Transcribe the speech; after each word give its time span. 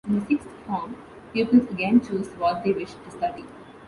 In 0.07 0.19
the 0.19 0.25
sixth 0.25 0.47
form, 0.65 0.95
pupils 1.31 1.69
again 1.69 2.01
choose 2.01 2.27
what 2.29 2.63
they 2.63 2.71
wish 2.71 2.91
to 2.91 3.11
study. 3.11 3.45